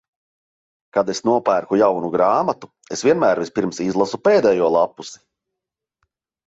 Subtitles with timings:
[0.97, 5.25] Kad es nopērku jaunu grāmatu, es vienmēr vispirms izlasu pēdējo lappusi.